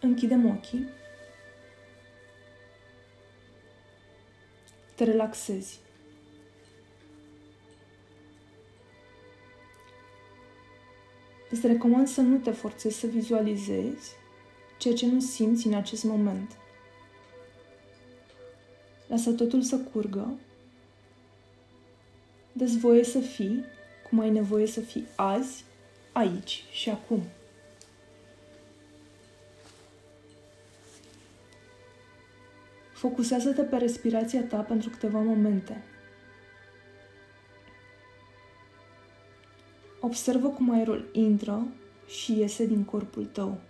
[0.00, 0.88] Închidem ochii.
[4.94, 5.80] Te relaxezi.
[11.50, 14.12] Îți recomand să nu te forțezi să vizualizezi
[14.78, 16.56] ceea ce nu simți în acest moment.
[19.06, 20.38] Lasă totul să curgă.
[22.52, 23.64] Dă-ți voie să fii
[24.08, 25.64] cum ai nevoie să fii azi,
[26.12, 27.22] aici și acum.
[32.98, 35.84] Focusează-te pe respirația ta pentru câteva momente.
[40.00, 41.66] Observă cum aerul intră
[42.06, 43.60] și iese din corpul tău.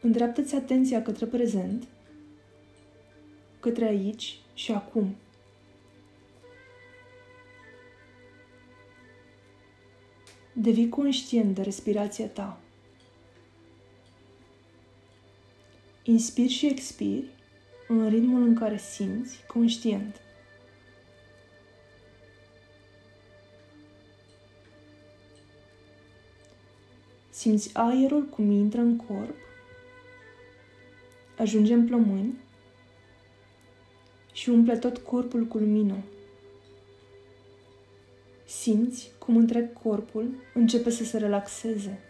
[0.00, 1.86] Îndreaptă-ți atenția către prezent,
[3.60, 5.16] către aici și acum.
[10.52, 12.60] Devii conștient de respirația ta.
[16.08, 17.24] Inspiri și expiri
[17.88, 20.20] în ritmul în care simți conștient.
[27.30, 29.36] Simți aerul cum intră în corp,
[31.38, 32.38] ajunge în plămâni
[34.32, 35.96] și umple tot corpul cu lumină.
[38.44, 42.05] Simți cum întreg corpul începe să se relaxeze.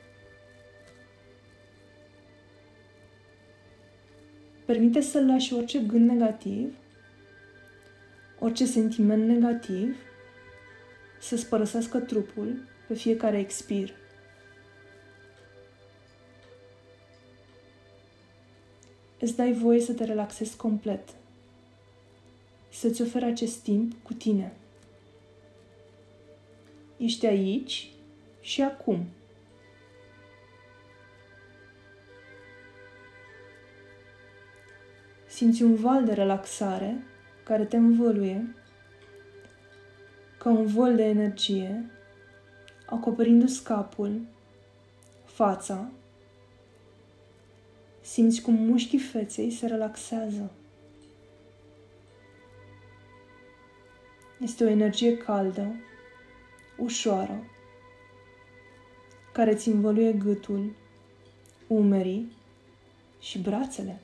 [4.67, 6.75] Permite să lași orice gând negativ,
[8.39, 9.97] orice sentiment negativ
[11.21, 13.95] să-ți părăsească trupul pe fiecare expir.
[19.21, 21.09] Îți dai voie să te relaxezi complet,
[22.73, 24.53] să-ți oferi acest timp cu tine.
[26.97, 27.91] Ești aici
[28.41, 29.07] și acum.
[35.37, 37.05] Simți un val de relaxare
[37.45, 38.55] care te învăluie
[40.39, 41.91] ca un vol de energie,
[42.87, 44.21] acoperindu-ți capul,
[45.25, 45.91] fața.
[48.01, 50.51] Simți cum mușchii feței se relaxează.
[54.41, 55.75] Este o energie caldă,
[56.79, 57.45] ușoară,
[59.33, 60.75] care ți învăluie gâtul,
[61.67, 62.33] umerii
[63.21, 64.01] și brațele.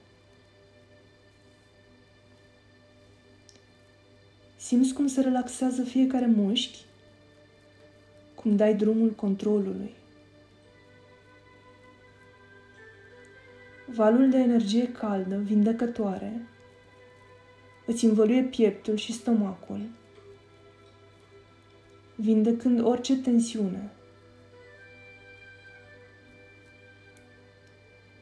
[4.73, 6.85] Simți cum se relaxează fiecare mușchi,
[8.35, 9.95] cum dai drumul controlului.
[13.87, 16.49] Valul de energie caldă, vindecătoare,
[17.87, 19.81] îți învăluie pieptul și stomacul,
[22.17, 23.91] vindecând orice tensiune.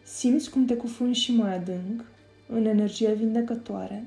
[0.03, 2.05] Simți cum te cufunzi și mai adânc
[2.47, 4.05] în energia vindecătoare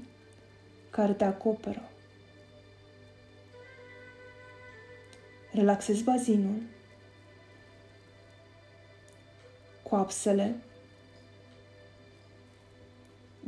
[0.89, 1.87] care te acoperă.
[5.53, 6.61] Relaxezi bazinul,
[9.83, 10.55] coapsele,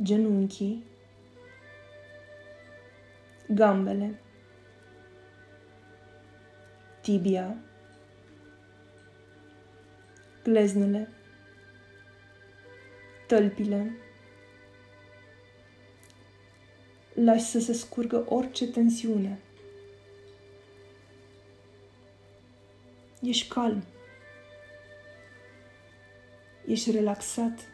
[0.02, 0.84] genunchii,
[3.48, 4.20] gambele,
[7.00, 7.56] tibia,
[10.42, 11.08] gleznele,
[13.26, 13.96] tălpile.
[17.14, 19.38] Lași să se scurgă orice tensiune.
[23.26, 23.84] Ești calm.
[26.66, 27.68] Ești relaxat.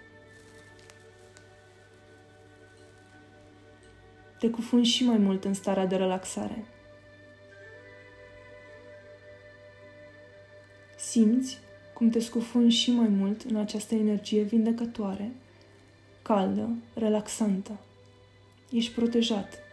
[4.38, 6.64] Te cufunzi și mai mult în starea de relaxare.
[10.96, 11.58] Simți
[11.94, 15.32] cum te scufunzi și mai mult în această energie vindecătoare,
[16.22, 17.78] caldă, relaxantă.
[18.70, 19.71] Ești protejat.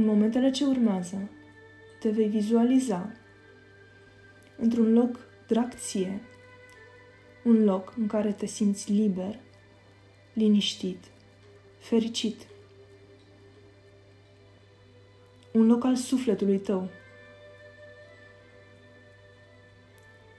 [0.00, 1.30] În momentele ce urmează,
[1.98, 3.12] te vei vizualiza
[4.56, 6.20] într-un loc drag ție,
[7.44, 9.38] un loc în care te simți liber,
[10.32, 11.04] liniștit,
[11.78, 12.46] fericit.
[15.52, 16.88] Un loc al sufletului tău.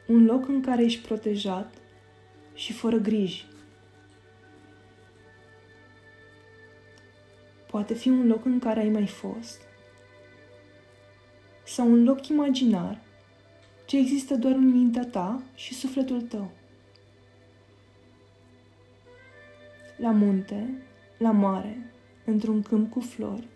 [0.07, 1.74] Un loc în care ești protejat
[2.54, 3.48] și fără griji.
[7.71, 9.62] Poate fi un loc în care ai mai fost
[11.63, 13.01] sau un loc imaginar
[13.85, 16.51] ce există doar în mintea ta și sufletul tău.
[19.97, 20.83] La munte,
[21.18, 21.91] la mare,
[22.25, 23.47] într-un câmp cu flori,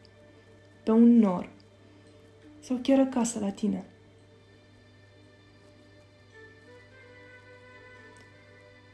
[0.84, 1.50] pe un nor
[2.60, 3.86] sau chiar acasă la tine.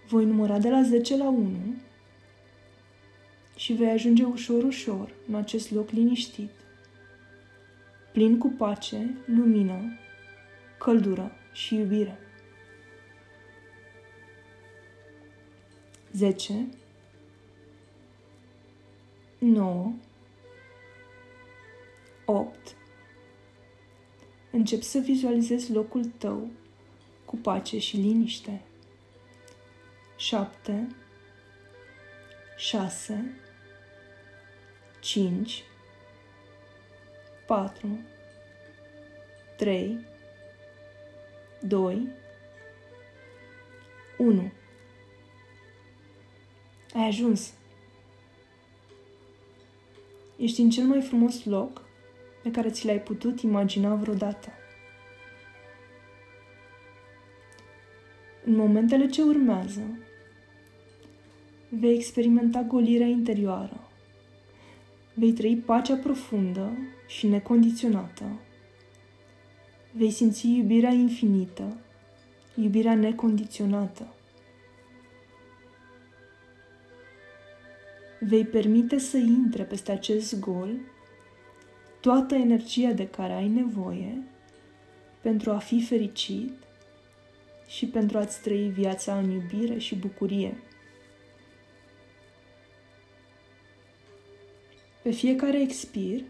[0.08, 1.58] Voi număra de la 10 la 1
[3.62, 6.52] și vei ajunge ușor, ușor în acest loc liniștit,
[8.12, 10.00] plin cu pace, lumină,
[10.78, 12.20] căldură și iubire.
[16.12, 16.68] 10
[19.38, 19.94] 9
[22.26, 22.76] 8
[24.52, 26.50] Încep să vizualizezi locul tău
[27.26, 28.62] cu pace și liniște.
[30.16, 30.96] 7
[32.58, 33.36] 6
[35.02, 35.64] 5
[37.48, 38.00] 4
[39.58, 40.06] 3
[41.62, 42.08] 2
[44.18, 44.52] 1
[46.94, 47.54] Ai ajuns.
[50.38, 51.82] Ești în cel mai frumos loc
[52.44, 54.50] pe care ți l-ai putut imagina vreodată.
[58.46, 60.00] În momentele ce urmează,
[61.70, 63.91] vei experimenta golirea interioară.
[65.14, 66.72] Vei trăi pacea profundă
[67.08, 68.40] și necondiționată.
[69.92, 71.78] Vei simți iubirea infinită,
[72.56, 74.14] iubirea necondiționată.
[78.20, 80.70] Vei permite să intre peste acest gol
[82.02, 84.24] toată energia de care ai nevoie
[85.22, 86.54] pentru a fi fericit
[87.68, 90.58] și pentru a-ți trăi viața în iubire și bucurie.
[95.02, 96.24] Pe fiecare expir,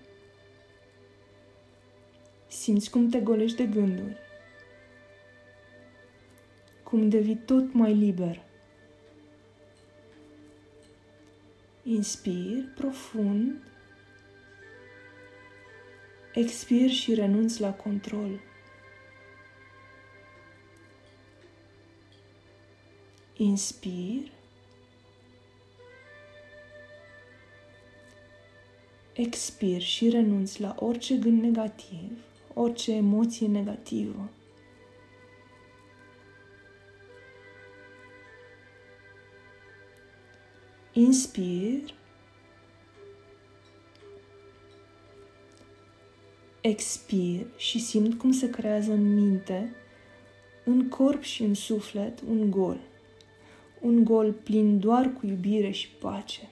[2.48, 4.18] simți cum te golești de gânduri,
[6.84, 8.42] cum devii tot mai liber.
[11.84, 13.64] Inspir profund,
[16.34, 18.40] expir și renunți la control.
[23.38, 24.32] Inspir
[29.22, 32.18] expir și renunți la orice gând negativ,
[32.54, 34.30] orice emoție negativă.
[40.94, 41.94] Inspir.
[46.62, 49.76] Expir și simt cum se creează în minte,
[50.64, 52.78] în corp și în suflet un gol.
[53.82, 56.50] Un gol plin doar cu iubire și pace.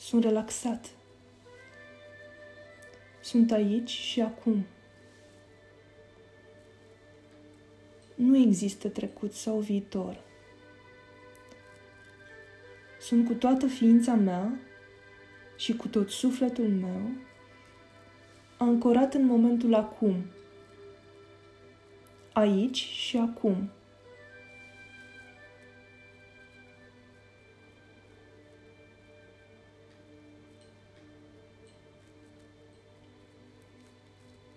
[0.00, 0.90] Sunt relaxat.
[3.20, 4.66] Sunt aici și acum.
[8.14, 10.20] Nu există trecut sau viitor.
[13.00, 14.58] Sunt cu toată ființa mea
[15.56, 17.10] și cu tot sufletul meu
[18.56, 20.24] ancorat în momentul acum,
[22.32, 23.70] aici și acum.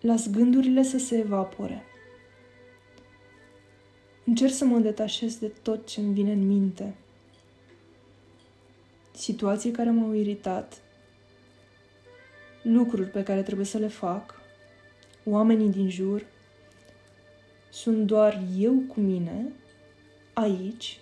[0.03, 1.83] Las gândurile să se evapore.
[4.25, 6.95] Încerc să mă detașez de tot ce îmi vine în minte.
[9.13, 10.81] Situații care m-au iritat,
[12.63, 14.41] lucruri pe care trebuie să le fac,
[15.25, 16.25] oamenii din jur,
[17.71, 19.51] sunt doar eu cu mine,
[20.33, 20.99] aici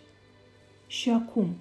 [0.87, 1.55] și acum.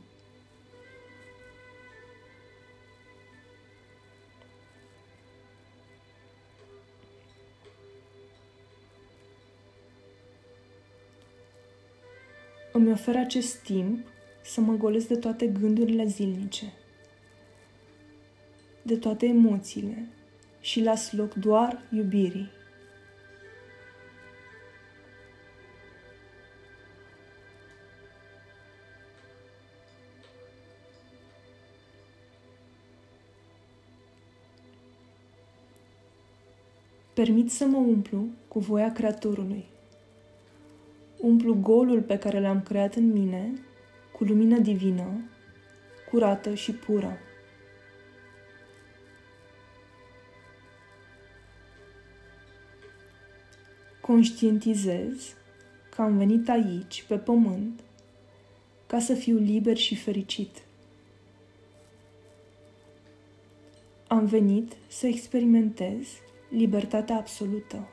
[12.80, 14.06] Îmi oferă acest timp
[14.42, 16.72] să mă golesc de toate gândurile zilnice,
[18.82, 20.08] de toate emoțiile
[20.60, 22.50] și las loc doar iubirii.
[37.14, 39.64] Permit să mă umplu cu voia Creatorului
[41.20, 43.52] umplu golul pe care l-am creat în mine
[44.12, 45.30] cu lumină divină,
[46.10, 47.18] curată și pură.
[54.00, 55.34] Conștientizez
[55.94, 57.80] că am venit aici, pe pământ,
[58.86, 60.62] ca să fiu liber și fericit.
[64.06, 66.06] Am venit să experimentez
[66.48, 67.88] libertatea absolută.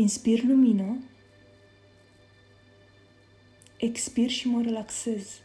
[0.00, 0.98] Inspir lumină.
[3.76, 5.40] Expir și mă relaxez.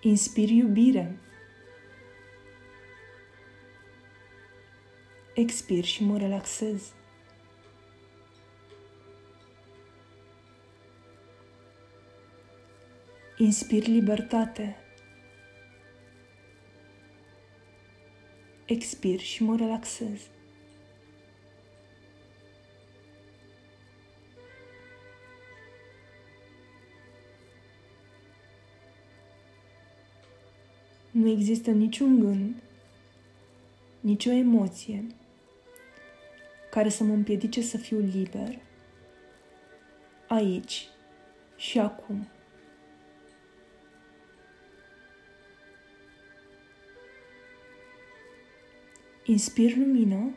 [0.00, 1.18] Inspir iubire.
[5.34, 6.92] Expir și mă relaxez.
[13.36, 14.89] Inspir libertate.
[18.70, 20.20] Expir și mă relaxez.
[31.10, 32.62] Nu există niciun gând,
[34.00, 35.06] nicio emoție
[36.70, 38.58] care să mă împiedice să fiu liber
[40.28, 40.88] aici
[41.56, 42.28] și acum.
[49.30, 50.34] Inspir lumină.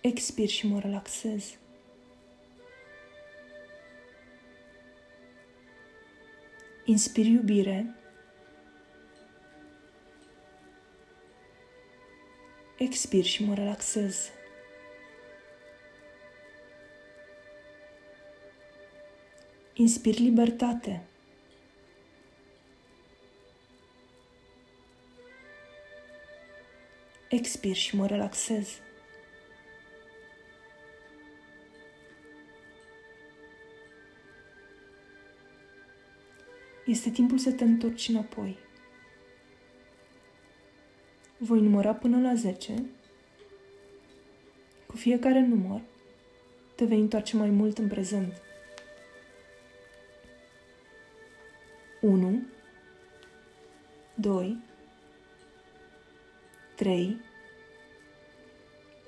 [0.00, 1.56] Expir și mă relaxez.
[6.84, 7.94] Inspir iubire.
[12.78, 14.30] Expir și mă relaxez.
[19.74, 21.08] Inspir libertate.
[27.34, 28.68] Expir și mă relaxez.
[36.86, 38.58] Este timpul să te întorci înapoi.
[41.38, 42.84] Voi număra până la 10.
[44.86, 45.80] Cu fiecare număr
[46.74, 48.42] te vei întoarce mai mult în prezent.
[52.00, 52.42] 1
[54.14, 54.63] 2
[56.74, 57.20] 3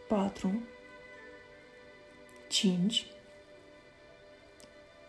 [0.08, 0.62] 4
[2.48, 3.06] 5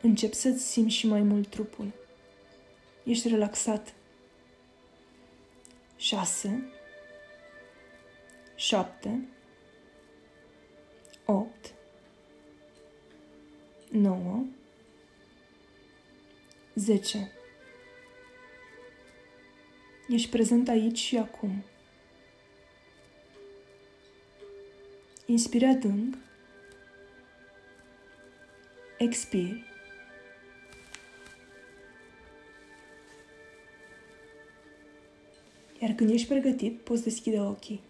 [0.02, 1.94] Încep să-ți simți și mai mult trupul.
[3.04, 3.94] Ești relaxat.
[5.98, 6.72] 6
[8.56, 9.28] 7
[11.26, 11.74] 8
[13.92, 14.46] 9
[16.76, 17.32] 10
[20.08, 21.64] Ești prezent aici și acum.
[25.30, 26.18] Inspire adânc.
[28.98, 29.64] Expire.
[35.82, 37.82] Iar când ești pregătit, poți deschide ochii.